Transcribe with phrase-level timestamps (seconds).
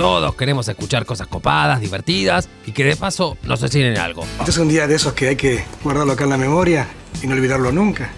[0.00, 4.24] todos queremos escuchar cosas copadas, divertidas y que de paso nos enseñen algo.
[4.38, 6.88] Este es un día de esos que hay que guardarlo acá en la memoria
[7.22, 8.10] y no olvidarlo nunca.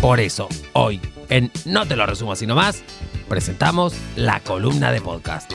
[0.00, 2.84] Por eso, hoy, en No te lo resumo así nomás,
[3.28, 5.52] presentamos la columna de podcast.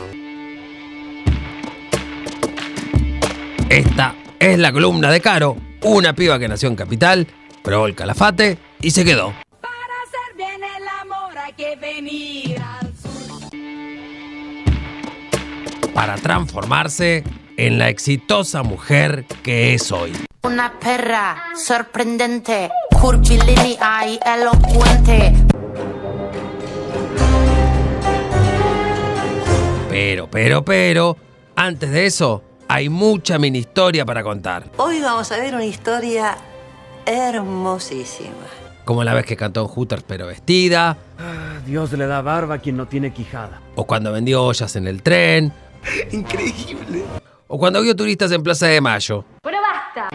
[3.69, 7.27] Esta es la columna de Caro, una piba que nació en Capital,
[7.63, 9.33] probó el calafate y se quedó.
[9.61, 9.71] Para
[10.03, 12.61] hacer bien el amor hay que venir
[15.93, 17.23] para transformarse
[17.57, 20.13] en la exitosa mujer que es hoy.
[20.43, 25.33] Una perra sorprendente, curvilínea y elocuente.
[29.89, 31.17] Pero, pero, pero,
[31.55, 34.63] antes de eso, hay mucha mini historia para contar.
[34.77, 36.37] Hoy vamos a ver una historia
[37.05, 38.31] hermosísima.
[38.85, 40.97] Como la vez que cantó en Hooters pero vestida,
[41.65, 43.61] Dios le da barba a quien no tiene quijada.
[43.75, 45.53] o cuando vendió ollas en el tren,
[46.11, 47.03] Increíble.
[47.47, 49.25] o cuando vio turistas en Plaza de Mayo.
[49.43, 50.09] Pero basta.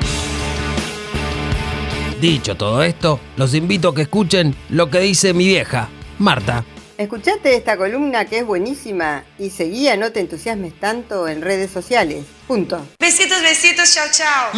[2.21, 6.65] Dicho todo esto, los invito a que escuchen lo que dice mi vieja, Marta.
[6.97, 11.71] Escuchate esta columna que es buenísima y seguí a No te entusiasmes tanto en redes
[11.71, 12.25] sociales.
[12.49, 12.81] Punto.
[12.99, 14.51] Besitos, besitos, chao, chao.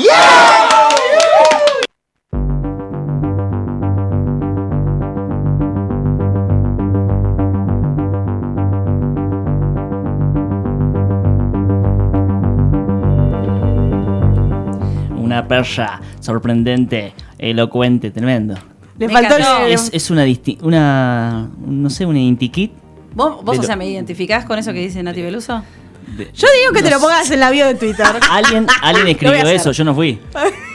[15.39, 18.55] Una perra sorprendente, elocuente, tremendo.
[18.99, 22.73] Le faltó el- Es, es una disti- una no sé, una intikit.
[23.15, 25.63] ¿Vos, vos o sea, me identificás con eso que dice Nati Beluso?
[26.17, 28.05] de- Yo digo que te lo pongas en la bio de Twitter.
[28.31, 30.19] Alguien, alguien escribió eso, yo no fui.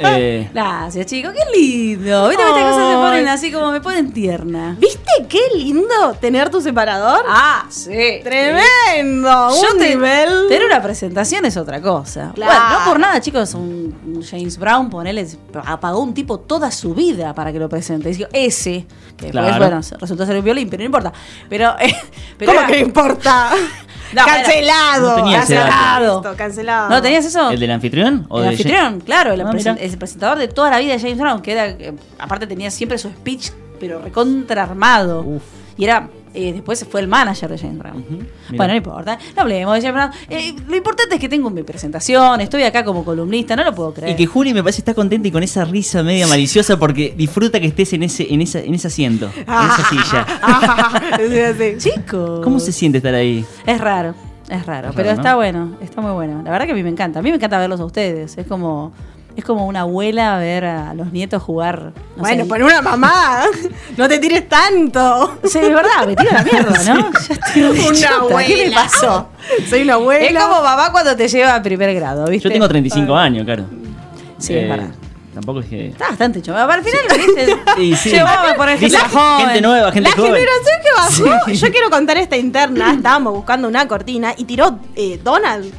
[0.00, 1.32] Eh, Gracias, chicos.
[1.32, 2.28] Qué lindo.
[2.28, 4.76] Viste que estas cosas se ponen así como me ponen tierna.
[4.78, 7.24] ¿Viste qué lindo tener tu separador?
[7.28, 8.20] Ah, sí.
[8.22, 9.50] Tremendo.
[9.50, 10.48] Yo un te- nivel.
[10.48, 12.32] Tener una presentación es otra cosa.
[12.34, 12.52] Claro.
[12.52, 13.54] Bueno, no por nada, chicos.
[13.54, 15.26] Un James Brown, ponele,
[15.66, 18.08] apagó un tipo toda su vida para que lo presente.
[18.10, 18.86] Dijo, ese,
[19.16, 19.58] que después, Claro.
[19.58, 21.12] bueno, resultó ser un violín, pero no importa.
[21.48, 21.94] Pero, eh,
[22.38, 23.50] pero ¿Cómo era- que importa?
[24.14, 25.18] No, cancelado.
[25.18, 25.32] No.
[25.32, 26.34] Cancelado.
[26.36, 26.88] Cancelado.
[26.90, 27.50] ¿No tenías eso?
[27.50, 28.26] ¿El del anfitrión?
[28.28, 31.00] ¿O el de anfitrión, claro, el, Ah, presen- el presentador de toda la vida de
[31.00, 35.22] James Brown, que era, eh, aparte tenía siempre su speech, pero recontra armado.
[35.22, 35.42] Uf.
[35.76, 38.04] Y era, eh, después fue el manager de James Brown.
[38.08, 38.26] Mira.
[38.56, 40.10] Bueno, no importa, no hablemos de James Brown.
[40.28, 43.94] Eh, lo importante es que tengo mi presentación, estoy acá como columnista, no lo puedo
[43.94, 44.12] creer.
[44.12, 47.60] Y que Juli me parece está contenta y con esa risa media maliciosa porque disfruta
[47.60, 50.26] que estés en ese, en esa, en ese asiento, en esa silla.
[51.18, 51.90] Sí, sí.
[51.90, 52.40] Chicos.
[52.42, 53.44] ¿Cómo se siente estar ahí?
[53.66, 54.14] Es raro,
[54.48, 55.36] es raro, Es pero raro, está ¿no?
[55.36, 56.42] bueno, está muy bueno.
[56.44, 57.20] La verdad que a mí me encanta.
[57.20, 58.36] A mí me encanta verlos a ustedes.
[58.36, 58.92] Es como,
[59.36, 61.92] es como una abuela ver a los nietos jugar.
[62.16, 63.42] no bueno, sé, pon una mamá.
[63.96, 65.38] No te tires tanto.
[65.44, 67.10] Sí, es verdad, me tiro la mierda, ¿no?
[67.18, 68.46] Estoy Una chota, abuela.
[68.46, 69.28] ¿Qué me pasó?
[69.68, 70.24] Soy una abuela.
[70.26, 72.48] Es como mamá cuando te lleva a primer grado, ¿viste?
[72.48, 73.64] Yo tengo 35 años, claro.
[74.38, 74.88] Sí, es Eh, verdad.
[75.34, 75.88] Tampoco es que.
[75.88, 76.62] Está bastante chova.
[76.72, 77.56] Al final, ¿viste?
[77.82, 78.10] Y sí.
[78.10, 79.46] Llevaba, por ejemplo, Dice, la joven.
[79.46, 80.32] gente nueva, gente La joven.
[80.34, 81.50] generación que bajó.
[81.50, 82.92] Yo quiero contar esta interna.
[82.92, 85.72] Estábamos buscando una cortina y tiró eh, Donald.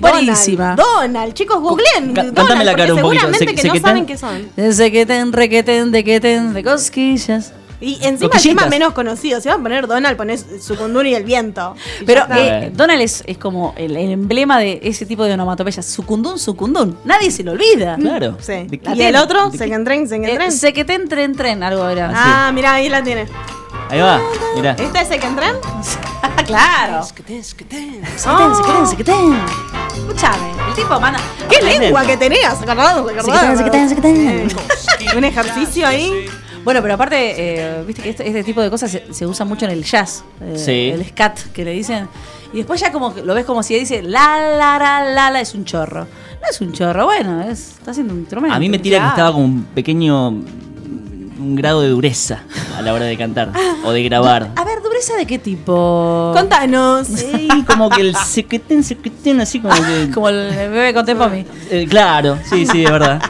[0.00, 0.74] Buenísima.
[0.76, 1.34] Donald, Donald.
[1.34, 2.12] chicos, googleen.
[2.14, 3.20] Ca- Donald, cántame la cara un poquito.
[3.22, 4.48] Seguramente Se- que se no saben qué son.
[4.56, 7.52] Ese que ten, requeten, de que ten, de cosquillas.
[7.82, 9.40] Y encima tema menos conocido.
[9.40, 11.74] Si van a poner Donald, pones Sucundún y el viento.
[12.02, 15.86] Y Pero eh, Donald es, es como el, el emblema de ese tipo de onomatopeyas.
[15.86, 16.98] Sucundún, sucundún.
[17.06, 17.96] Nadie se lo olvida.
[17.96, 18.36] Claro.
[18.38, 18.66] Sí.
[18.94, 20.52] Y el otro, Train, Second Eh, Train.
[20.52, 22.12] se que ten, tren, tren, algo era.
[22.14, 23.26] Ah, mira, ahí la tiene.
[23.90, 24.20] Ahí va,
[24.54, 24.72] mirá.
[24.72, 25.98] ¿Esta es?
[26.22, 27.02] Ah, claro.
[27.02, 27.22] Se que
[28.96, 29.36] que ten.
[29.96, 31.18] Escúchame, el tipo manda.
[31.48, 32.58] ¡Qué lengua que tenías!
[34.00, 34.48] Ten.
[35.16, 36.26] Un ejercicio ahí.
[36.64, 39.64] Bueno, pero aparte, eh, viste que este, este tipo de cosas se, se usa mucho
[39.64, 40.22] en el jazz.
[40.42, 40.90] eh, Sí.
[40.92, 42.06] El scat, que le dicen.
[42.52, 45.40] Y después ya como que lo ves como si dice la, la, la, la, la,
[45.40, 46.00] es un chorro.
[46.42, 48.54] No es un chorro, bueno, es, está haciendo un instrumento.
[48.54, 49.10] A mí me tira que Claro.
[49.16, 50.42] estaba con un pequeño.
[51.40, 52.42] Un grado de dureza
[52.76, 53.50] a la hora de cantar
[53.84, 54.50] o de grabar.
[54.56, 56.32] A ver, ¿dureza de qué tipo?
[56.34, 57.06] Contanos.
[57.06, 60.10] Sí, como que el sequetén, sequetén, así como que.
[60.12, 61.44] Como el bebé con Tempomi.
[61.70, 63.20] Eh, claro, sí, sí, es verdad.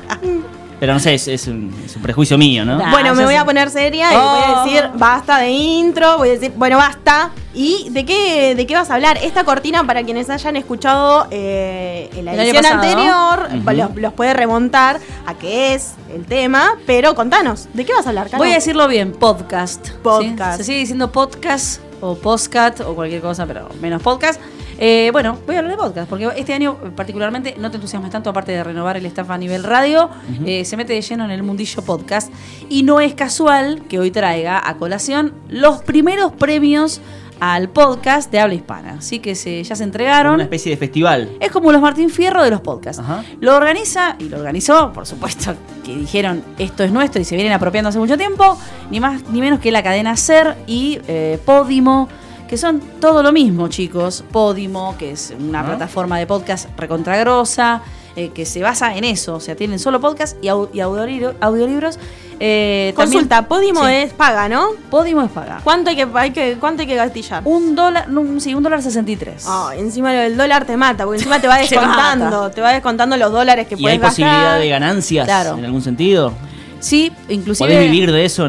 [0.78, 2.78] Pero no sé, es, es un, es un prejuicio mío, ¿no?
[2.78, 2.90] Nah.
[2.90, 3.38] Bueno, Ah, me voy sé.
[3.38, 4.20] a poner seria y Oh.
[4.20, 7.30] voy a decir basta de intro, voy a decir, bueno, basta.
[7.52, 9.18] ¿Y de qué, de qué vas a hablar?
[9.22, 14.34] Esta cortina, para quienes hayan escuchado eh, en la El edición anterior, los, los puede
[14.34, 18.38] remontar a qué es el tema, pero contanos, ¿de qué vas a hablar, Caro?
[18.42, 19.84] Voy a decirlo bien, podcast.
[19.86, 19.92] ¿sí?
[20.02, 20.58] Podcast.
[20.58, 24.40] Se sigue diciendo podcast o postcat o cualquier cosa, pero menos podcast.
[24.82, 28.30] Eh, bueno, voy a hablar de podcast, porque este año particularmente no te entusiasmas tanto,
[28.30, 30.08] aparte de renovar el staff a nivel radio,
[30.46, 32.32] eh, se mete de lleno en el mundillo podcast.
[32.70, 37.02] Y no es casual que hoy traiga a colación los primeros premios
[37.40, 38.96] al podcast de habla hispana.
[38.98, 40.34] Así que se, ya se entregaron.
[40.34, 41.30] Una especie de festival.
[41.40, 43.02] Es como los Martín Fierro de los podcasts.
[43.02, 43.24] Ajá.
[43.40, 45.54] Lo organiza y lo organizó, por supuesto,
[45.84, 48.58] que dijeron esto es nuestro y se vienen apropiando hace mucho tiempo,
[48.90, 52.08] ni más ni menos que la cadena Ser y eh, Podimo,
[52.48, 54.24] que son todo lo mismo, chicos.
[54.30, 57.82] Podimo, que es una plataforma de podcast recontragrosa,
[58.16, 61.34] eh, que se basa en eso, o sea, tienen solo podcast y, au- y audiolibro-
[61.40, 61.98] audiolibros.
[62.42, 63.92] Eh, Consulta, también- Podimo Sí.
[63.92, 64.68] es paga, ¿no?
[64.90, 65.60] Podimo es paga.
[65.62, 67.42] ¿Cuánto hay que, hay que, cuánto hay que gastillar?
[67.44, 69.44] Un dólar, no, sí, un dólar sesenta y tres.
[69.46, 73.30] Ah, encima del dólar te mata, porque encima te va descontando, te va descontando los
[73.30, 74.10] dólares que ¿Y hay gastar.
[74.10, 75.58] posibilidad de ganancias Claro.
[75.58, 76.32] en algún sentido?
[76.78, 77.68] Sí, inclusive.
[77.68, 78.48] ¿Podés vivir de eso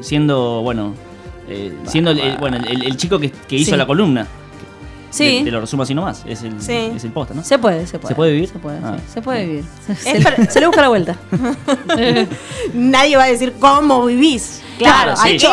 [0.00, 0.94] siendo, bueno,
[1.48, 3.76] eh, siendo el, el- bueno, el, el chico que, que hizo Sí.
[3.76, 4.26] la columna?
[5.12, 5.38] Sí.
[5.40, 6.24] Te, te lo resumo así nomás.
[6.26, 6.90] Es el, Sí.
[6.96, 7.44] es el posta, ¿no?
[7.44, 8.08] Se puede, se puede.
[8.08, 8.48] ¿Se puede vivir?
[8.48, 8.96] Se puede, Ah.
[8.98, 9.64] sí, se puede vivir.
[10.50, 11.16] Se, le busca la vuelta.
[12.74, 14.60] Nadie va a decir cómo vivís.
[14.78, 15.28] Claro, sí.
[15.28, 15.50] hay yo,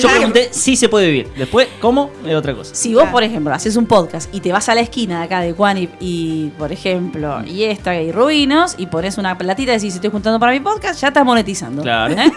[0.00, 0.08] yo.
[0.08, 1.28] Pregunté si se puede vivir.
[1.36, 2.10] Después, ¿cómo?
[2.26, 2.74] Es otra cosa.
[2.74, 5.40] Si vos, por ejemplo, haces un podcast y te vas a la esquina de acá
[5.40, 9.76] de Juan y, y, por ejemplo, y esta y Rubinos y pones una platita y
[9.76, 11.82] decís estoy juntando para mi podcast, ya estás monetizando.
[11.82, 12.14] Claro.
[12.14, 12.32] ¿Eh?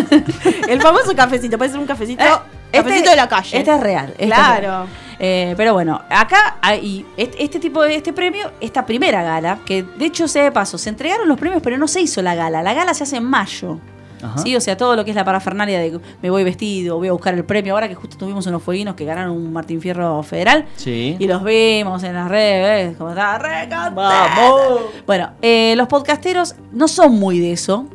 [0.68, 2.28] El famoso cafecito, puede ser un cafecito, Eh,
[2.72, 3.58] cafecito este- de la calle.
[3.58, 4.08] Este es real.
[4.12, 4.60] este es Claro.
[4.60, 4.86] real.
[5.22, 9.82] Eh, pero bueno, acá hay este, este tipo de este premio, esta primera gala, que
[9.82, 12.62] de hecho sea de paso, se entregaron los premios, pero no se hizo la gala.
[12.62, 13.78] La gala se hace en mayo.
[14.22, 14.38] Ajá.
[14.38, 17.12] Sí, o sea, todo lo que es la parafernalia de me voy vestido, voy a
[17.12, 17.74] buscar el premio.
[17.74, 20.66] Ahora que justo tuvimos unos fueguinos que ganaron un Martín Fierro federal.
[20.76, 21.16] Sí.
[21.18, 23.68] Y los vimos en las redes, como estaba re.
[23.94, 24.80] ¡Vamos!
[25.06, 27.86] Bueno, eh, los podcasteros no son muy de eso,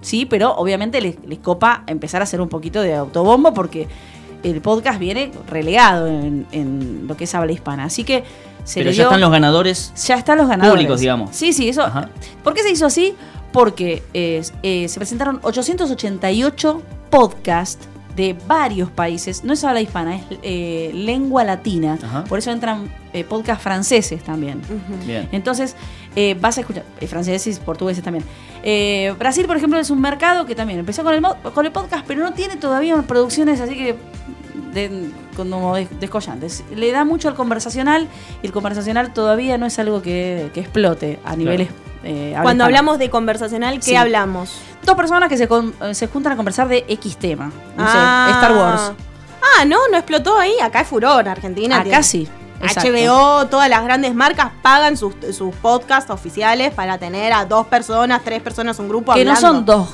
[0.00, 3.88] sí, pero obviamente les, les copa empezar a hacer un poquito de autobombo porque
[4.42, 7.84] el podcast viene relegado en, en lo que es habla hispana.
[7.84, 8.24] Así que
[8.64, 9.92] se Pero le ya dio- están los ganadores.
[10.06, 10.74] ya están los ganadores.
[10.78, 11.30] Públicos, digamos.
[11.34, 11.82] Sí, sí, eso.
[11.82, 12.08] Ajá.
[12.44, 13.14] ¿Por qué se hizo así?
[13.52, 19.42] Porque eh, eh, se presentaron 888 podcasts de varios países.
[19.44, 21.98] No es habla hispana, es eh, lengua latina.
[22.02, 22.24] Ajá.
[22.24, 24.60] Por eso entran eh, podcasts franceses también.
[25.06, 25.28] Bien.
[25.32, 25.76] Entonces,
[26.14, 28.24] eh, vas a escuchar, eh, franceses y portugueses también.
[28.62, 31.22] Eh, Brasil, por ejemplo, es un mercado que también empezó con el,
[31.54, 33.96] con el podcast, pero no tiene todavía producciones así que
[34.72, 36.62] de- como des- descollantes.
[36.74, 38.08] Le da mucho al conversacional
[38.42, 41.68] y el conversacional todavía no es algo que, que explote a niveles...
[42.04, 43.96] eh, habla Cuando hablamos de conversacional, ¿qué Sí.
[43.96, 44.60] hablamos?
[44.84, 47.46] Dos personas que se, con- eh, se juntan a conversar de X tema.
[47.76, 48.26] No Ah.
[48.28, 48.92] sé, Star Wars.
[49.58, 50.52] Ah, no, no explotó ahí.
[50.62, 51.76] Acá es furor, Argentina.
[51.76, 52.28] Acá tiene- sí.
[52.62, 52.90] Exacto.
[52.90, 58.22] HBO, todas las grandes marcas pagan sus, sus podcasts oficiales para tener a dos personas,
[58.24, 59.88] tres personas, un grupo Que no son dos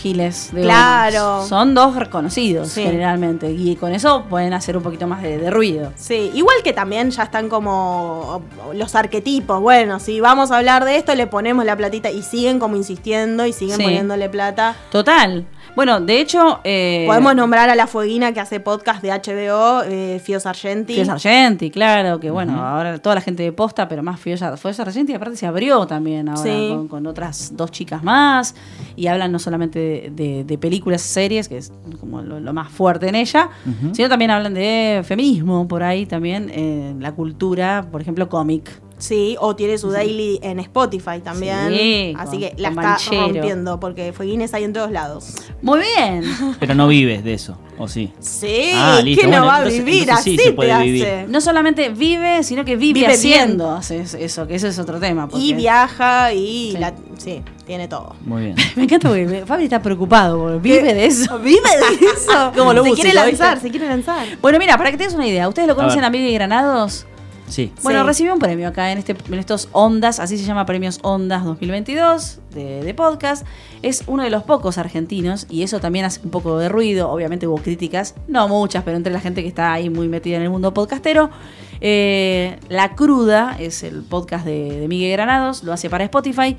[0.00, 1.34] giles de Claro.
[1.36, 2.82] unos, Son dos reconocidos Sí.
[2.84, 3.50] generalmente.
[3.50, 5.92] Y con eso pueden hacer un poquito más de, de ruido.
[5.96, 8.40] Sí, igual que también ya están como
[8.72, 9.60] los arquetipos.
[9.60, 13.44] Bueno, si vamos a hablar de esto, le ponemos la platita y siguen como insistiendo
[13.44, 13.82] y siguen Sí.
[13.82, 14.74] poniéndole plata.
[14.90, 15.46] Total.
[15.76, 16.60] Bueno, de hecho.
[16.62, 20.94] Eh, Podemos nombrar a la fueguina que hace podcast de HBO, eh, Fio Sargenti.
[20.94, 25.12] Fio Sargenti, claro, que bueno, ahora toda la gente de posta, pero más Fio, Sargenti,
[25.14, 26.68] aparte se abrió también ahora Sí.
[26.70, 28.54] con, con otras dos chicas más
[28.94, 32.70] y hablan no solamente de, de- de películas, series, que es como lo, lo más
[32.70, 33.48] fuerte en ella,
[33.92, 38.70] sino también hablan de feminismo por ahí también, eh, la cultura, por ejemplo, cómic.
[39.04, 41.68] Sí, o tiene su daily en Spotify también.
[41.68, 45.34] Sí, Así con- que la está rompiendo porque fueguines hay en todos lados.
[45.60, 46.24] Muy bien.
[46.58, 48.10] Pero no vives de eso, ¿o sí?
[48.18, 50.54] Sí, Ah, listo, ¿quién no va a vivir entonces sí así?
[50.56, 50.84] te hace.
[50.84, 51.08] vivir.
[51.28, 55.28] No solamente vive, sino que vive, Vive haciendo hace eso, que eso es otro tema.
[55.28, 56.78] porque- Y viaja y Sí.
[56.78, 58.16] la- sí, tiene todo.
[58.24, 58.56] Muy bien.
[58.76, 61.38] Me encanta porque Fabi está preocupado, porque vive de eso.
[61.40, 62.52] Vive de eso.
[62.56, 63.68] Como lo se músico, quiere lanzar, ¿viste?
[63.68, 64.26] se quiere lanzar.
[64.40, 66.06] Bueno, mira, para que tengas una idea, ¿ustedes lo conocen ver.
[66.06, 67.06] a Miguel Granados?
[67.48, 67.72] Sí.
[67.82, 68.06] Bueno, Sí.
[68.06, 72.40] recibió un premio acá en, este, en estos Ondas, así se llama Premios Ondas 2022
[72.54, 73.46] de, de podcast.
[73.82, 77.10] Es uno de los pocos argentinos y eso también hace un poco de ruido.
[77.10, 80.42] Obviamente hubo críticas, no muchas, pero entre la gente que está ahí muy metida en
[80.42, 81.30] el mundo podcastero.
[81.80, 86.56] Eh, la Cruda es el podcast de, de Miguel Granados, lo hace para Spotify.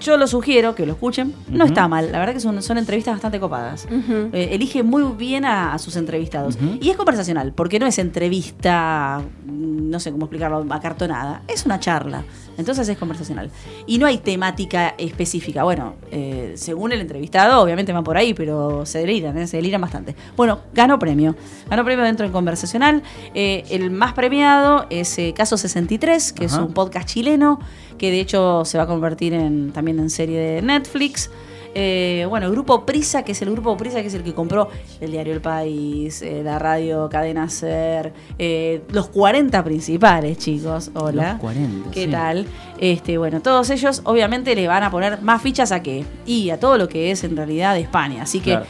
[0.00, 1.34] Yo lo sugiero que lo escuchen.
[1.48, 3.86] No está mal, la verdad que son, son entrevistas bastante copadas.
[3.90, 6.58] Eh, elige muy bien a, a sus entrevistados.
[6.80, 11.42] Y es conversacional, porque no es entrevista, mm, no sé cómo explicarlo, acartonada.
[11.48, 12.24] Es una charla.
[12.58, 13.50] Entonces es conversacional.
[13.86, 15.62] Y no hay temática específica.
[15.64, 19.46] Bueno, eh, según el entrevistado, obviamente van por ahí, pero se deliran, ¿eh?
[19.46, 20.16] se deliran bastante.
[20.36, 21.36] Bueno, ganó premio.
[21.68, 23.02] Ganó premio dentro de conversacional.
[23.34, 27.60] Eh, el más premiado es eh, Caso 63, que es un podcast chileno,
[27.98, 31.30] que de hecho se va a convertir en, también en serie de Netflix.
[31.78, 34.70] Eh, bueno, el grupo Prisa, que es el grupo Prisa, que es el que compró
[34.98, 40.90] el diario El País, eh, la radio Cadena Ser, eh, los 40 principales, chicos.
[40.94, 41.32] Hola.
[41.32, 42.10] Los 40, ¿Qué sí.
[42.10, 42.46] tal?
[42.78, 46.06] Este, bueno, todos ellos obviamente le van a poner más fichas a qué?
[46.24, 48.22] Y a todo lo que es en realidad de España.
[48.22, 48.66] Así que Claro.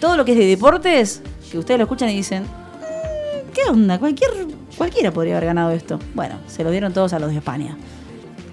[0.00, 1.22] todo lo que es de deportes,
[1.52, 2.44] que ustedes lo escuchan y dicen,
[3.52, 3.98] ¿qué onda?
[3.98, 4.30] Cualquier,
[4.78, 5.98] cualquiera podría haber ganado esto.
[6.14, 7.76] Bueno, se lo dieron todos a los de España.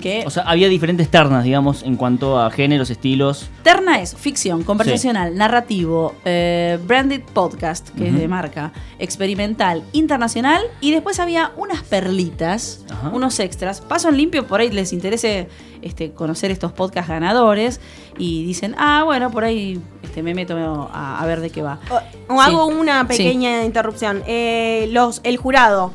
[0.02, 3.50] Que O sea, había diferentes ternas, digamos, en cuanto a géneros, estilos.
[3.64, 10.92] Terna es ficción, conversacional, narrativo, eh, branded podcast, que es de marca, experimental, internacional, y
[10.92, 13.10] después había unas perlitas, Ajá.
[13.14, 13.82] unos extras.
[13.82, 15.48] Paso en limpio, por ahí les interese
[15.82, 17.80] este, conocer estos podcast ganadores,
[18.18, 20.56] y dicen, ah, bueno, por ahí este, me meto
[20.92, 21.80] a, a ver de qué va.
[22.28, 23.18] O, o hago una Sí.
[23.18, 24.24] pequeña interrupción.
[24.28, 25.92] Eh, los, el jurado.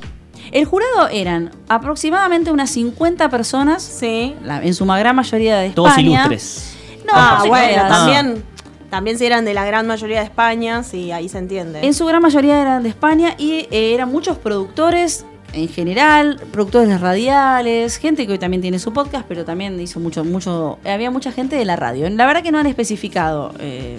[0.52, 4.34] El jurado eran aproximadamente unas 50 personas, Sí.
[4.44, 6.08] la- en su gran mayoría de Todos España.
[6.26, 6.76] ilustres.
[7.06, 8.44] No, ah, sí, bueno, también,
[8.90, 11.80] también si eran de la gran mayoría de España, sí, ahí se entiende.
[11.86, 17.00] En su gran mayoría eran de España y eh, eran muchos productores en general, productores
[17.00, 21.30] radiales, gente que hoy también tiene su podcast, pero también hizo mucho, mucho, había mucha
[21.32, 22.10] gente de la radio.
[22.10, 23.96] La verdad que no han especificado eh,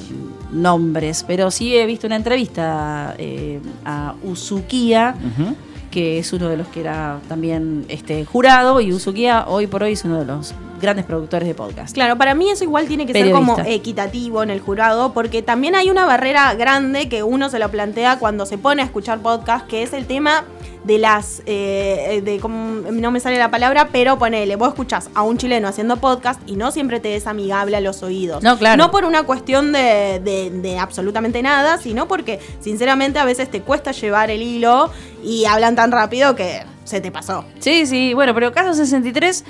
[0.51, 5.55] nombres, pero sí he visto una entrevista eh, a Usukia, Ujú.
[5.97, 9.93] Que es uno de los que era también este jurado, y Usukia hoy por hoy
[9.93, 11.93] es uno de los grandes productores de podcast.
[11.93, 15.75] Claro, para mí eso igual tiene que ser como equitativo en el jurado, porque también
[15.75, 19.67] hay una barrera grande que uno se lo plantea cuando se pone a escuchar podcast,
[19.67, 20.43] que es el tema
[20.83, 25.21] de las, eh, de como, no me sale la palabra, pero ponele, vos escuchás a
[25.23, 28.41] un chileno haciendo podcast y no siempre te es amigable a los oídos.
[28.41, 28.77] No, claro.
[28.81, 33.61] No por una cuestión de, de- de absolutamente nada, sino porque sinceramente a veces te
[33.61, 34.89] cuesta llevar el hilo
[35.23, 37.43] y hablan tan rápido que se te pasó.
[37.59, 39.43] Sí, sí, bueno, pero caso 63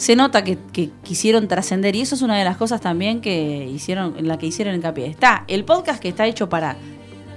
[0.00, 3.66] se nota que, que quisieron trascender y eso es una de las cosas también que
[3.70, 5.06] hicieron, en la que hicieron hincapié.
[5.08, 6.76] Está el podcast que está hecho para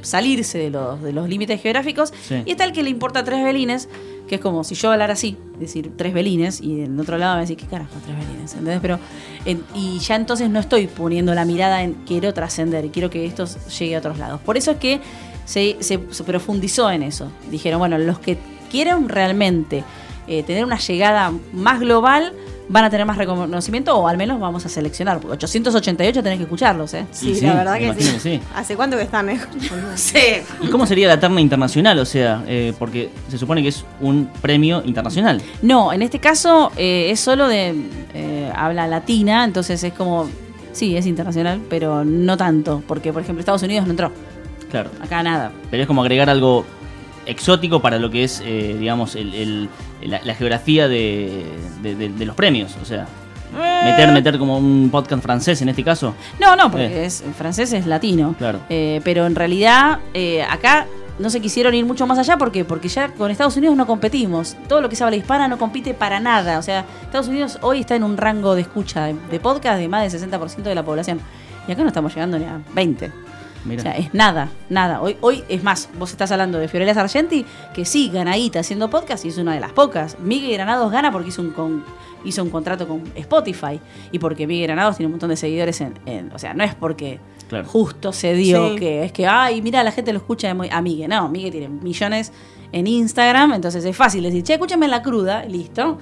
[0.02, 2.42] salirse de los, de los límites geográficos Sí.
[2.46, 3.90] y está el que le importa tres belines,
[4.30, 7.42] que es como si yo hablara así, decir tres belines y en otro lado me
[7.42, 8.52] decir, ¿qué carajo tres belines?
[8.54, 8.80] ¿Entendés?
[8.82, 9.00] Pero,
[9.46, 13.46] en- y ya entonces no estoy poniendo la mirada en quiero trascender, quiero que esto
[13.78, 14.40] llegue a otros lados.
[14.42, 15.02] Por eso es que
[15.46, 17.30] se, se- se profundizó en eso.
[17.52, 18.38] Dijeron, bueno, los que
[18.72, 19.84] quieran realmente
[20.28, 22.32] eh, tener una llegada más global
[22.70, 26.44] van a tener más reconocimiento o al menos vamos a seleccionar, porque 888 tenés que
[26.44, 27.06] escucharlos, ¿eh?
[27.12, 28.40] Sí, sí, la verdad que sí.
[28.56, 29.30] ¿Hace cuánto que están?
[29.30, 29.40] eh?
[29.96, 30.18] Sí.
[30.62, 32.00] ¿Y cómo sería la terna internacional?
[32.00, 35.42] O sea, eh, porque se supone que es un premio internacional.
[35.62, 37.76] No, en este caso eh, es solo de
[38.14, 40.30] eh, habla latina, entonces es como,
[40.72, 44.12] sí, es internacional, pero no tanto, porque por ejemplo Estados Unidos no entró,
[44.72, 44.90] Claro.
[45.02, 45.52] acá nada.
[45.70, 46.66] Pero es como agregar algo
[47.26, 49.70] exótico para lo que es, eh, digamos, el- el-
[50.04, 51.44] la, la geografía de,
[51.82, 52.76] de- de- de los premios.
[52.82, 53.06] O sea,
[53.84, 56.16] meter, meter como un podcast francés en este caso.
[56.40, 57.06] No, no, porque Eh.
[57.06, 58.36] es, el francés es latino.
[58.38, 58.60] Claro.
[58.70, 60.88] Eh, pero en realidad eh, acá
[61.20, 62.66] no se quisieron ir mucho más allá ¿por qué?
[62.66, 64.58] porque ya con Estados Unidos no competimos.
[64.68, 66.58] Todo lo que se habla hispana no compite para nada.
[66.58, 69.88] O sea, Estados Unidos hoy está en un rango de escucha de, de podcast de
[69.88, 71.20] más del 60% de la población.
[71.68, 73.12] Y acá no estamos llegando ni a 20.
[73.66, 75.02] O sea, es nada, nada.
[75.02, 79.24] Hoy, hoy es más, vos estás hablando de Fiorella Sargenti, que sí, ganadita haciendo podcast
[79.26, 80.18] y es una de las pocas.
[80.20, 81.84] Miguel Granados gana porque hizo un, con-
[82.26, 83.80] hizo un contrato con Spotify
[84.12, 85.94] y porque Miguel Granados tiene un montón de seguidores en...
[86.06, 87.20] en- o sea, no es porque
[87.62, 87.70] Claro.
[87.70, 88.76] justo se dio Sí.
[88.76, 91.10] que es que, ay, mira, la gente lo escucha de muy- a Miguel.
[91.10, 92.32] No, Miguel tiene millones
[92.72, 96.00] en Instagram, entonces es fácil decir, che, escúchame en la cruda, listo.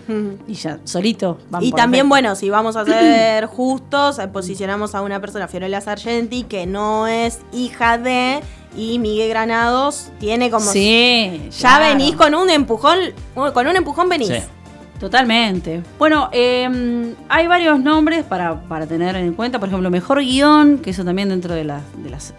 [0.48, 1.38] Y ya, solito.
[1.50, 5.48] van Y por también, bueno, si vamos a ser justos, eh, posicionamos a una persona,
[5.50, 8.39] Fiorella Sargenti, que no es hija de,
[8.77, 10.72] y Miguel Granados tiene como...
[10.72, 11.86] Sí, Ya claro.
[11.98, 13.00] venís con un empujón,
[13.53, 14.29] con un empujón venís.
[14.29, 14.36] Sí.
[15.01, 15.81] Totalmente.
[15.98, 19.58] Bueno, eh, hay varios nombres para, para tener en cuenta.
[19.60, 21.81] Por ejemplo, Mejor Guión, que eso también dentro de, las-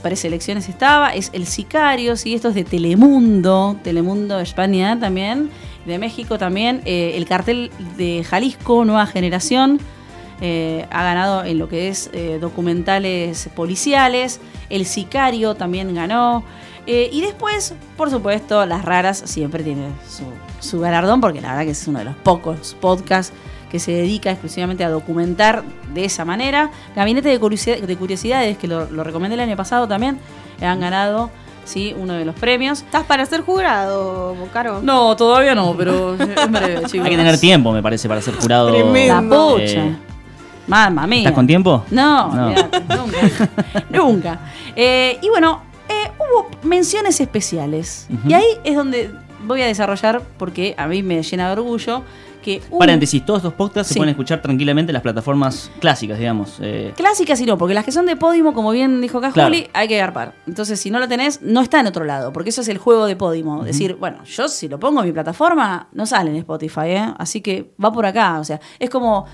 [0.00, 1.12] preselecciones estaba.
[1.12, 2.34] Es El Sicario, ¿sí?
[2.34, 3.76] Esto es de Telemundo.
[3.82, 5.50] Telemundo España también.
[5.86, 6.82] De México también.
[6.84, 9.80] Eh, el cartel de Jalisco, Nueva Generación.
[10.40, 14.40] eh, ha ganado en lo que es eh, documentales policiales.
[14.70, 16.44] El Sicario también ganó.
[16.86, 20.24] Y después, por supuesto, Las Raras siempre tiene su,
[20.62, 23.32] su galardón, porque la verdad que es uno de los pocos podcasts
[23.70, 25.62] que se dedica exclusivamente a documentar
[25.94, 26.70] de esa manera.
[26.94, 30.18] Gabinete de, Curiosidad- de Curiosidades, que lo, lo recomendé el año pasado también,
[30.60, 31.30] han ganado
[31.64, 32.82] sí, uno de los premios.
[32.82, 34.80] ¿Estás para ser jurado, Caro?
[34.82, 37.04] No, todavía no, pero en breve, chicos.
[37.06, 38.70] Hay que tener tiempo, me parece, para ser jurado.
[38.70, 39.14] Tremendo.
[39.48, 39.84] La pucha.
[39.86, 39.96] Eh,
[40.66, 41.18] Mamma mía.
[41.20, 41.84] ¿Estás con tiempo?
[41.90, 42.68] No, nunca.
[43.90, 44.40] nunca.
[44.76, 48.06] Eh, y bueno, eh, hubo menciones especiales.
[48.28, 49.10] Y ahí es donde
[49.44, 52.02] voy a desarrollar, porque a mí me llena de orgullo,
[52.42, 56.56] que hubo Paréntesis, todos estos podcasts se pueden escuchar tranquilamente en las plataformas clásicas, digamos.
[56.60, 59.48] eh, Clásicas y no, porque las que son de Podimo, como bien dijo acá Claro.
[59.48, 60.34] Juli, hay que garpar.
[60.48, 63.06] Entonces, si no lo tenés, no está en otro lado, porque eso es el juego
[63.06, 63.62] de Podimo.
[63.62, 67.14] Decir, bueno, yo si lo pongo en mi plataforma, no sale en Spotify, ¿eh?
[67.16, 68.40] Así que va por acá.
[68.40, 69.24] O sea, es como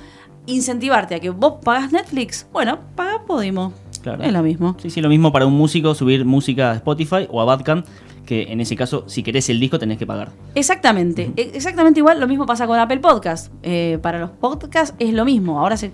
[0.47, 3.73] incentivarte a que vos pagás Netflix, bueno, paga Podimo.
[4.03, 4.23] Claro.
[4.23, 4.77] Es lo mismo.
[4.81, 7.85] Sí, sí, lo mismo para un músico subir música a Spotify o a Badcamp,
[8.29, 10.33] que en ese caso, si querés el disco, tenés que pagar.
[10.55, 13.51] Exactamente, e- exactamente igual, lo mismo pasa con Apple Podcast.
[13.63, 15.91] Eh, para los podcasts es lo mismo, ahora se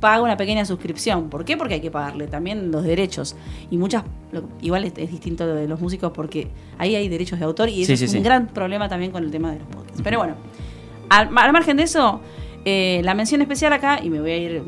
[0.00, 1.30] paga una pequeña suscripción.
[1.30, 1.56] ¿Por qué?
[1.56, 3.36] Porque hay que pagarle también los derechos.
[3.70, 4.02] Y muchas,
[4.32, 7.82] lo- igual es, es distinto de los músicos porque ahí hay derechos de autor y
[7.82, 8.20] eso Sí, es un sí.
[8.20, 10.00] gran problema también con el tema de los podcasts.
[10.02, 10.34] Pero bueno,
[11.08, 12.20] al, al margen de eso,
[12.64, 14.62] eh, la mención especial acá, y me voy a ir,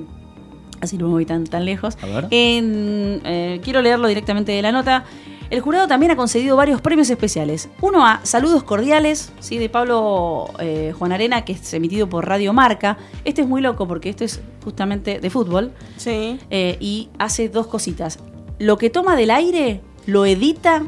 [0.80, 2.26] así no me voy tan, tan lejos, A ver.
[2.30, 5.04] en, eh, quiero leerlo directamente de la nota.
[5.50, 7.70] El jurado también ha concedido varios premios especiales.
[7.80, 9.56] Uno a Saludos Cordiales, ¿sí?
[9.58, 12.98] de Pablo eh, Juan Arena, que es emitido por Radio Marca.
[13.24, 15.72] Este es muy loco porque esto es justamente de fútbol.
[15.96, 16.38] Sí.
[16.50, 18.18] eh, y hace dos cositas.
[18.58, 20.82] Lo que toma del aire, lo edita,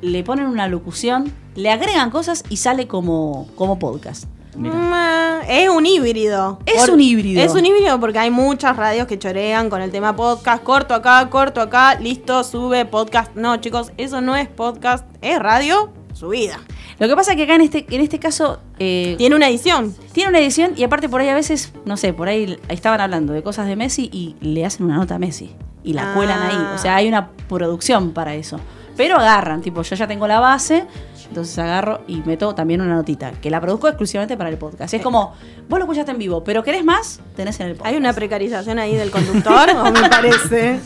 [0.00, 4.24] le ponen una locución, le agregan cosas y sale como, como podcast.
[4.56, 6.58] Mm, es un híbrido.
[6.66, 7.40] Es un híbrido.
[7.42, 10.62] Es un híbrido porque hay muchas radios que chorean con el tema podcast.
[10.62, 13.34] Corto acá, corto acá, listo, sube podcast.
[13.36, 16.58] No, chicos, eso no es podcast, es radio subida.
[16.98, 18.60] Lo que pasa es que acá en este, en este caso.
[18.78, 19.94] eh, Tiene una edición.
[20.12, 23.32] Tiene una edición y aparte por ahí a veces, no sé, por ahí estaban hablando
[23.32, 25.54] de cosas de Messi y le hacen una nota a Messi.
[25.82, 26.14] Y la Ah.
[26.14, 26.58] cuelan ahí.
[26.74, 28.60] O sea, hay una producción para eso.
[28.98, 30.84] Pero agarran, tipo, yo ya tengo la base,
[31.30, 34.92] entonces agarro y meto también una notita, que la produzco exclusivamente para el podcast.
[34.92, 35.32] Es como,
[35.68, 37.92] vos lo escuchaste en vivo, pero querés más, tenés en el podcast.
[37.92, 40.80] Hay una precarización ahí del conductor, o me parece.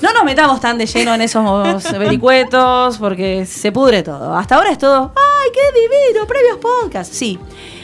[0.00, 4.36] No nos metamos tan de lleno en esos vericuetos porque se pudre todo.
[4.36, 6.26] Hasta ahora es todo, ¡ay, qué divino!
[6.28, 7.12] Previos podcast.
[7.12, 7.36] Sí.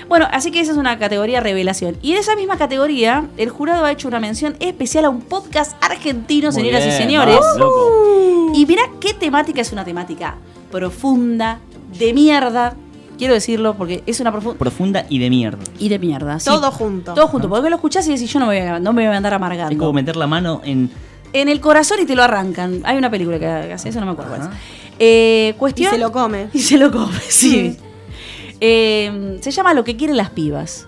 [0.09, 1.97] Bueno, así que esa es una categoría revelación.
[2.01, 5.73] Y en esa misma categoría, el jurado ha hecho una mención especial a un podcast
[5.83, 7.41] argentino, Muy señoras y señores.
[7.59, 8.53] loco.
[8.55, 10.37] Y mirá qué temática es una temática
[10.71, 11.61] profunda,
[11.99, 12.75] de mierda.
[13.19, 14.59] Quiero decirlo porque es una profunda.
[14.59, 15.59] Profunda y de mierda.
[15.79, 16.39] Y de mierda.
[16.41, 16.47] sí.
[16.49, 17.13] Todo junto.
[17.15, 17.49] Todo junto.
[17.49, 19.35] Porque lo escuchás y decís, yo no me voy a, no me voy a andar
[19.35, 20.91] amargando Es como meter la mano en.
[21.35, 22.81] en el corazón y te lo arrancan.
[22.85, 24.57] Hay una película que hace eso, no me acuerdo cuál es.
[24.99, 25.91] Eh, Y cuestión.
[25.93, 26.49] se lo come.
[26.55, 27.77] Y se lo come, sí.
[28.61, 30.87] Eh, se llama Lo que quieren las pibas.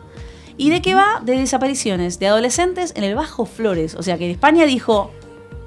[0.57, 1.21] ¿Y de qué va?
[1.25, 3.95] De desapariciones de adolescentes en el Bajo Flores.
[3.95, 5.11] O sea que España dijo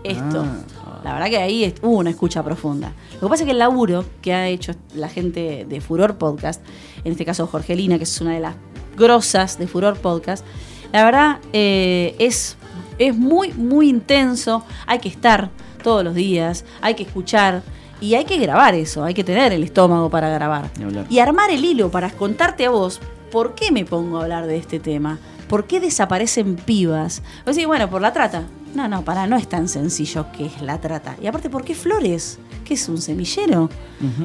[0.04, 0.45] esto.
[0.47, 0.62] Ah.
[1.05, 2.91] La verdad que ahí hubo una escucha profunda.
[3.13, 6.63] Lo que pasa es que el laburo que ha hecho la gente de Furor Podcast,
[7.03, 8.55] en este caso Jorgelina, que es una de las
[8.97, 10.43] grosas de Furor Podcast,
[10.91, 12.57] la verdad eh, es,
[12.97, 14.65] es muy, muy intenso.
[14.87, 15.51] Hay que estar
[15.83, 17.61] todos los días, hay que escuchar
[18.01, 20.71] y hay que grabar eso, hay que tener el estómago para grabar.
[21.07, 22.99] Y armar el hilo para contarte a vos
[23.31, 25.19] por qué me pongo a hablar de este tema.
[25.49, 27.21] ¿Por qué desaparecen pibas?
[27.45, 28.45] Vos decís, bueno, por la trata.
[28.75, 31.15] No, no, para, no es tan sencillo que es la trata.
[31.21, 32.39] Y aparte, ¿por qué flores?
[32.65, 33.69] ¿Qué es un semillero?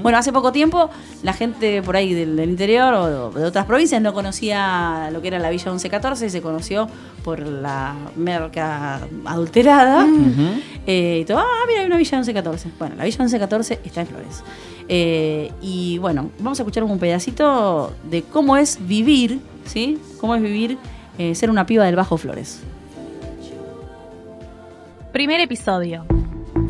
[0.03, 0.91] Bueno, hace poco tiempo
[1.23, 5.29] la gente por ahí del, del interior o de otras provincias no conocía lo que
[5.29, 6.89] era la Villa 1114 y se conoció
[7.23, 10.07] por la merca adulterada.
[10.87, 12.71] Eh, y todo, ah, mira, hay una Villa 1114.
[12.79, 14.43] Bueno, la Villa 1114 está en Flores.
[14.89, 19.99] Eh, y bueno, vamos a escuchar un pedacito de cómo es vivir, ¿sí?
[20.21, 20.79] Cómo es vivir,
[21.19, 22.61] eh, ser una piba del Bajo Flores.
[25.13, 26.07] Primer episodio.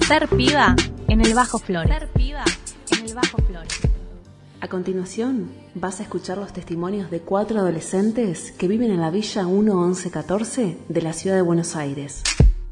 [0.09, 0.75] Ser piba
[1.09, 1.93] en el Bajo Flores.
[1.93, 2.43] Ser piba
[2.91, 3.81] en el Bajo Flores.
[4.63, 9.47] A continuación, vas a escuchar los testimonios de cuatro adolescentes que viven en la Villa
[9.47, 12.23] 11114 de la ciudad de Buenos Aires.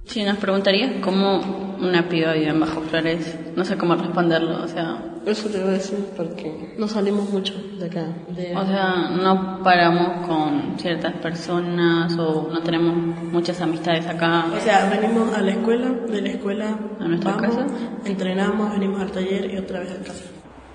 [0.09, 4.67] Si nos preguntarías cómo una piba vive en Bajo Flores, no sé cómo responderlo, o
[4.67, 5.05] sea...
[5.27, 8.07] Eso te voy a decir porque no salimos mucho de acá.
[8.29, 14.47] de- O sea, no paramos con ciertas personas o no tenemos muchas amistades acá.
[14.57, 17.67] O sea, venimos a la escuela, de la escuela ¿A nuestra vamos, casa?
[18.07, 20.25] entrenamos, venimos al taller y otra vez a casa.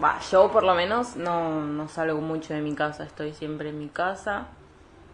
[0.04, 3.80] Va, yo por lo menos no, no salgo mucho de mi casa, estoy siempre en
[3.80, 4.48] mi casa,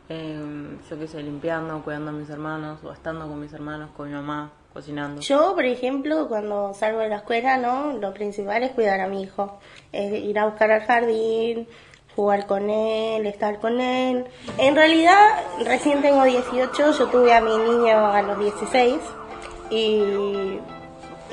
[0.10, 4.08] eh, yo qué sé, limpiando, cuidando a mis hermanos, o estando con mis hermanos, con
[4.08, 5.22] mi mamá, cocinando.
[5.22, 7.94] Yo, por ejemplo, cuando salgo de la escuela, ¿no?
[7.94, 9.60] Lo principal es cuidar a mi hijo.
[9.94, 11.68] Eh, ir a buscar al jardín,
[12.16, 14.26] jugar con él, estar con él.
[14.58, 18.98] En realidad, recién tengo 18, yo tuve a mi niño a los 16.
[19.70, 20.60] Y...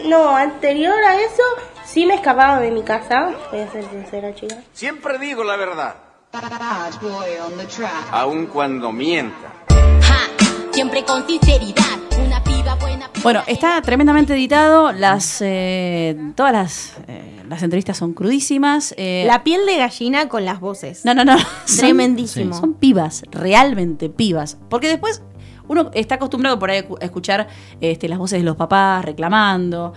[0.05, 1.43] No, anterior a eso,
[1.87, 4.63] sí me escapaba de mi casa, voy a ser sincera, chicas.
[4.75, 6.06] Siempre digo la verdad.
[8.11, 9.53] Aun cuando mienta.
[10.73, 13.11] Siempre con sinceridad, una piba buena.
[13.23, 14.93] Bueno, está tremendamente editado.
[14.93, 18.95] Las, eh, todas las, eh, las entrevistas son crudísimas.
[18.99, 21.05] eh, La piel de gallina con las voces.
[21.07, 21.39] No, no, no.
[21.65, 22.55] Son- Tremendísimo.
[22.55, 24.59] Son pibas, realmente pibas.
[24.69, 25.23] Porque después
[25.69, 27.49] uno está acostumbrado por ahí a escuchar
[27.81, 29.95] este, las voces de los papás reclamando.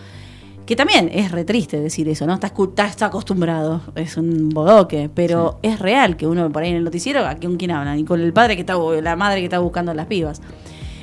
[0.69, 2.35] Que también es re triste decir eso, ¿no?
[2.35, 6.69] Está, escu- está, está acostumbrado, es un bodoque, pero es real que uno por ahí
[6.69, 7.97] en el noticiero, ¿a con quién hablan?
[7.97, 10.43] Y con el padre que está, la madre que está buscando a las pibas.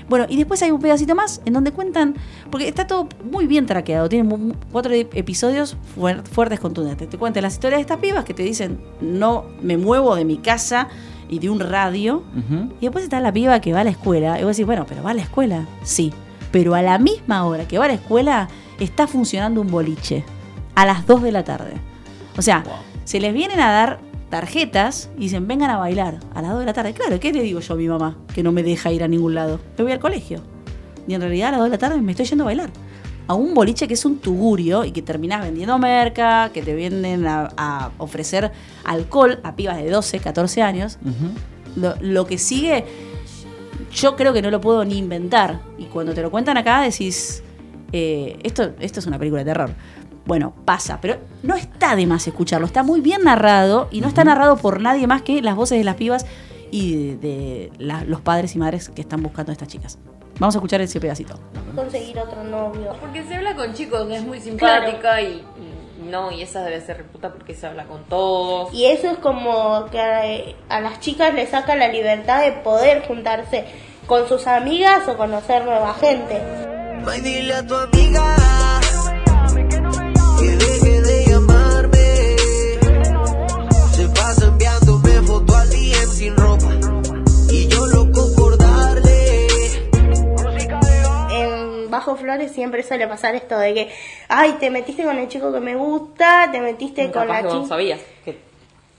[0.08, 2.14] Bueno, y después hay un pedacito más en donde cuentan,
[2.48, 7.10] porque está todo muy bien traqueado, tiene mu- cuatro episodios fuer- fuertes, contundentes.
[7.10, 10.36] Te cuentan las historias de estas pibas que te dicen, no me muevo de mi
[10.36, 10.86] casa
[11.28, 12.22] y de un radio.
[12.80, 14.38] Y después está la piba que va a la escuela.
[14.40, 15.66] Y vos decís, bueno, pero va a la escuela.
[15.82, 16.12] Sí.
[16.56, 18.48] Pero a la misma hora que va a la escuela,
[18.80, 20.24] está funcionando un boliche.
[20.74, 21.74] A las 2 de la tarde.
[22.38, 22.64] O sea,
[23.04, 26.64] se les vienen a dar tarjetas y dicen, vengan a bailar a las 2 de
[26.64, 26.94] la tarde.
[26.94, 28.16] Claro, ¿qué le digo yo a mi mamá?
[28.34, 29.60] Que no me deja ir a ningún lado.
[29.76, 30.40] Me voy al colegio.
[31.06, 32.70] Y en realidad a las 2 de la tarde me estoy yendo a bailar.
[33.26, 37.26] A un boliche que es un tugurio y que terminás vendiendo merca, que te vienen
[37.26, 38.50] a, a ofrecer
[38.82, 40.96] alcohol a pibas de 12, 14 años.
[41.76, 42.86] Lo, lo que sigue,
[43.96, 45.60] yo creo que no lo puedo ni inventar.
[45.78, 47.42] Y cuando te lo cuentan acá decís,
[47.92, 49.70] eh, esto, esto es una película de terror.
[50.26, 52.66] Bueno, pasa, pero no está de más escucharlo.
[52.66, 55.84] Está muy bien narrado y no está narrado por nadie más que las voces de
[55.84, 56.26] las pibas
[56.70, 59.98] y de, de la- los padres y madres que están buscando a estas chicas.
[60.38, 61.38] Vamos a escuchar ese pedacito.
[61.74, 62.92] Conseguir otro novio.
[63.00, 65.65] Porque se habla con chicos, es muy simpática y, y
[66.06, 68.72] no, y esa debe ser reputa porque se habla con todos.
[68.72, 70.22] Y eso es como que a,
[70.74, 73.66] a las chicas les saca la libertad de poder juntarse
[74.06, 76.40] con sus amigas o conocer nueva gente.
[77.08, 78.55] Ay, dile a tu amiga
[92.06, 93.92] Bajo Flores siempre suele pasar esto de que,
[94.28, 97.54] ay, te metiste con el chico que me gusta, te metiste con la que vos
[97.54, 97.68] no chica.
[97.74, 98.38] sabías que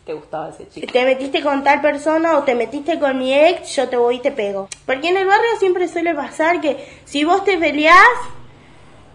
[0.06, 0.92] te gustaba ese chico.
[0.92, 4.20] Te metiste con tal persona o te metiste con mi ex, yo te voy y
[4.20, 4.68] te pego.
[4.86, 7.96] Porque en el barrio siempre suele pasar que si vos te peleás,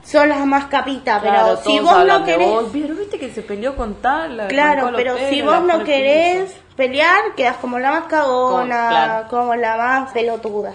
[0.05, 2.48] son las más capitas, Claro, pero si vos no querés...
[2.48, 2.64] vos.
[2.72, 4.38] Pero viste que se peleó con tal.
[4.38, 6.55] la Claro, pero si vos no querés.
[6.76, 9.28] Pelear, quedas como la más cagona, Como- claro.
[9.28, 10.72] como la más pelotuda.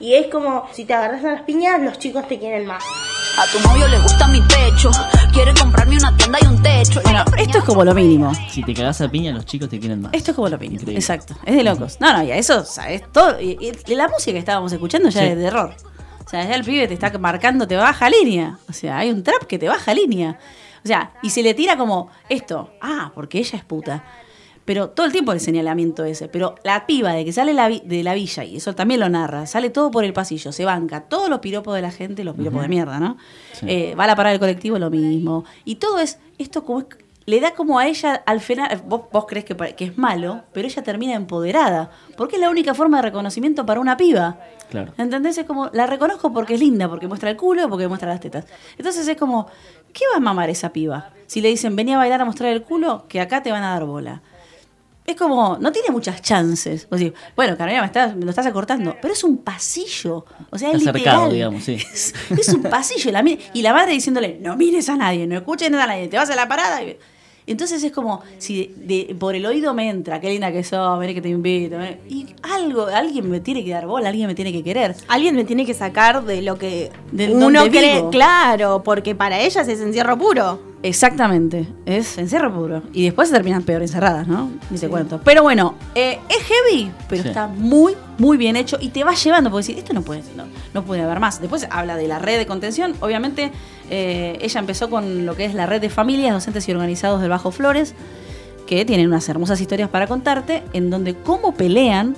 [0.00, 2.82] Y es como, si te agarras a las piñas, los chicos te quieren más.
[3.38, 4.90] A tu novio le gusta mi pecho,
[5.32, 7.00] quiere comprarme una tienda y un techo.
[7.02, 8.32] Bueno, esto es como lo mínimo.
[8.50, 10.14] Si te cagás a piña, los chicos te quieren más.
[10.14, 10.80] Esto es como lo mínimo.
[10.80, 11.00] Increíble.
[11.00, 11.34] Exacto.
[11.44, 11.98] Es de locos.
[12.00, 13.02] No, no, y a eso, ¿sabes?
[13.12, 13.38] Todo.
[13.40, 15.26] Y, y la música que estábamos escuchando ya Sí.
[15.26, 15.74] es de terror.
[16.24, 18.58] O sea, ya el pibe te está marcando, te baja línea.
[18.68, 20.38] O sea, hay un trap que te baja línea.
[20.82, 22.70] O sea, y se le tira como esto.
[22.80, 24.02] Ah, porque ella es puta.
[24.66, 26.28] Pero todo el tiempo el señalamiento ese.
[26.28, 29.08] Pero la piba de que sale la vi- de la villa, y eso también lo
[29.08, 32.36] narra, sale todo por el pasillo, se banca todos los piropos de la gente, los
[32.36, 33.16] piropos de mierda, ¿no?
[33.62, 35.44] Eh, va a la parada del colectivo, lo mismo.
[35.64, 36.86] Y todo es, esto como es-
[37.26, 40.82] le da como a ella, al final, vos, vos crees que, es malo, pero ella
[40.82, 41.90] termina empoderada.
[42.16, 44.38] Porque es la única forma de reconocimiento para una piba.
[44.70, 44.92] Claro.
[44.98, 45.36] ¿Entendés?
[45.38, 48.46] Es como, la reconozco porque es linda, porque muestra el culo, porque muestra las tetas.
[48.78, 49.46] Entonces es como,
[49.92, 51.10] ¿qué va a mamar esa piba?
[51.26, 53.70] Si le dicen, vení a bailar a mostrar el culo, que acá te van a
[53.70, 54.22] dar bola.
[55.06, 56.88] Es como, no tiene muchas chances.
[56.90, 60.24] O sea, bueno, Carolina, me, estás, me lo estás acortando, pero es un pasillo.
[60.50, 61.30] O sea, es literal.
[61.32, 61.74] digamos, sí.
[61.92, 63.12] Es, es un pasillo.
[63.12, 63.22] La
[63.54, 66.28] y la madre diciéndole, no mires a nadie, no escuches nada a nadie, te vas
[66.30, 66.82] a la parada.
[66.82, 66.96] y-
[67.46, 70.98] Entonces es como, si de- de- por el oído me entra, qué linda que sos,
[70.98, 71.76] vení que te invito.
[72.08, 74.96] Y algo, alguien me tiene que dar bola, alguien me tiene que querer.
[75.06, 77.96] Alguien me tiene que sacar de lo que Del uno cree.
[77.98, 78.10] vivo.
[78.10, 80.74] Claro, porque para ellas es encierro puro.
[80.82, 82.82] Exactamente, es encierro puro.
[82.92, 84.50] Y después se terminan peor encerradas, ¿no?
[84.70, 85.20] Ni te cuento.
[85.24, 87.28] Pero bueno, eh, es heavy, pero Sí.
[87.28, 90.44] está muy, muy bien hecho y te va llevando, porque decir, esto no puede, no,
[90.74, 91.40] no puede haber más.
[91.40, 92.94] Después habla de la red de contención.
[93.00, 93.50] Obviamente,
[93.90, 97.30] eh, ella empezó con lo que es la red de familias, docentes y organizados del
[97.30, 97.94] Bajo Flores,
[98.66, 102.14] que tienen unas hermosas historias para contarte, en donde cómo pelean,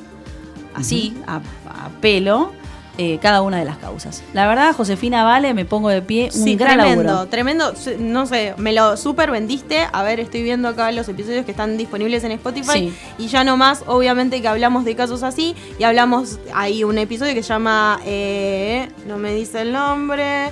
[0.74, 2.52] así, a, a pelo,
[2.98, 4.22] eh, cada una de las causas.
[4.34, 7.28] La verdad, Josefina Vale, me pongo de pie, un Sí, gran tremendo, laburo.
[7.30, 7.72] tremendo.
[8.00, 9.86] No sé, me lo super vendiste.
[9.92, 12.72] A ver, estoy viendo acá los episodios que están disponibles en Spotify.
[12.90, 12.94] Sí.
[13.18, 15.54] Y ya nomás, obviamente que hablamos de casos así.
[15.78, 20.50] Y hablamos, hay un episodio que se llama, eh, no me dice el nombre.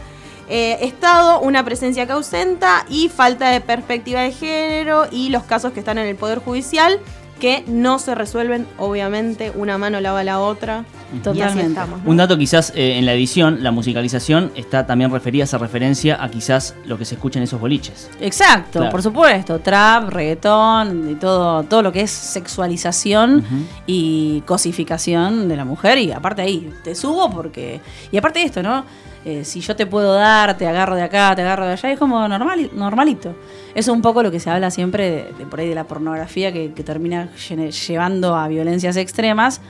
[0.48, 5.72] eh, Estado, una presencia que ausenta y falta de perspectiva de género y los casos
[5.72, 7.00] que están en el Poder Judicial
[7.40, 10.84] que no se resuelven, obviamente, una mano lava la otra.
[11.12, 11.66] Y así Totalmente.
[11.68, 12.02] estamos.
[12.02, 12.10] ¿no?
[12.10, 16.28] Un dato quizás eh, en la edición, la musicalización, está también referida, hace referencia a
[16.30, 18.10] quizás lo que se escucha en esos boliches.
[18.20, 18.90] Exacto, Claro.
[18.90, 19.58] por supuesto.
[19.60, 23.44] Trap, reggaetón, y todo, todo lo que es sexualización
[23.86, 25.98] y cosificación de la mujer.
[25.98, 27.80] Y aparte ahí, te subo porque.
[28.10, 28.84] Y aparte de esto, ¿no?
[29.28, 31.98] Eh, si yo te puedo dar, te agarro de acá, te agarro de allá, es
[31.98, 33.34] como normal, normalito.
[33.74, 36.68] Es un poco lo que se habla siempre de, por ahí de la pornografía que,
[36.68, 39.60] termina lle- llevando a violencias extremas.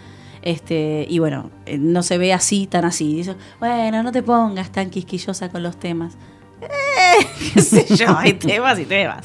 [0.43, 3.25] Este, y bueno, eh, no se ve así, tan así.
[3.59, 6.19] Bueno, no te pongas tan quisquillosa con los temas.
[6.61, 9.25] Eh, qué sé yo, hay temas y temas.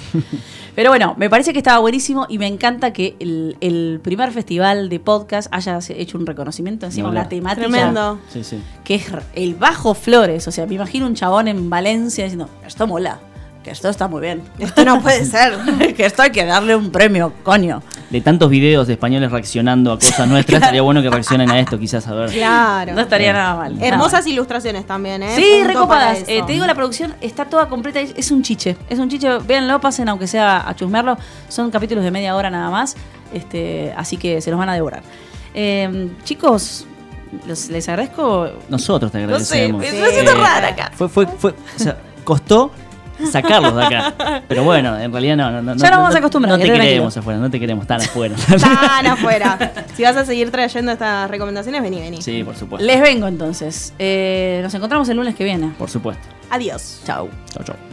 [0.75, 4.89] Pero bueno, me parece que estaba buenísimo y me encanta que el, el primer festival
[4.89, 7.67] de podcast haya hecho un reconocimiento encima de la temática.
[7.67, 8.19] Tremendo.
[8.29, 8.61] Sí, sí.
[8.83, 10.47] Que es el Bajo Flores.
[10.47, 13.19] O sea, me imagino un chabón en Valencia diciendo, esto mola,
[13.63, 14.41] que esto está muy bien.
[14.59, 15.57] Esto no puede ser.
[15.95, 17.83] que esto hay que darle un premio, coño.
[18.11, 21.79] De tantos videos de españoles reaccionando a cosas nuestras, sería bueno que reaccionen a esto,
[21.79, 22.29] quizás, a ver.
[22.29, 22.93] Claro.
[22.93, 23.77] No estaría nada mal.
[23.81, 25.33] Hermosas ilustraciones también, ¿eh?
[25.35, 26.19] Sí, Punto recopadas.
[26.27, 28.01] Eh, te digo, la producción está toda completa.
[28.01, 28.75] Es, es un chiche.
[28.89, 29.29] Es un chiche.
[29.47, 31.17] Véanlo, pasen aunque sea a chusmearlo.
[31.47, 32.95] Son capítulos de media hora nada más.
[33.33, 35.03] Este, así que se los van a devorar.
[35.53, 36.85] Eh, chicos,
[37.47, 38.49] los- les agradezco.
[38.67, 39.79] Nosotros te No sé, agradecemos.
[39.81, 40.91] me estoy haciendo rara acá.
[40.95, 42.71] Fue, fue, fue, o sea, costó
[43.29, 44.43] sacarlos de acá.
[44.47, 45.51] Pero bueno, en realidad no.
[45.51, 47.19] no, no Ya nos vamos a acostumbrar, No te queremos tranquilo.
[47.21, 48.35] afuera, no te queremos tan afuera.
[48.61, 49.71] Tan afuera.
[49.95, 52.21] Si vas a seguir trayendo estas recomendaciones, vení, vení.
[52.21, 52.85] sí, por supuesto.
[52.85, 53.93] Les vengo entonces.
[53.99, 55.71] Eh, nos encontramos el lunes que viene.
[55.77, 56.27] Por supuesto.
[56.49, 57.01] Adiós.
[57.05, 57.29] Chau.
[57.53, 57.90] Chau, chau.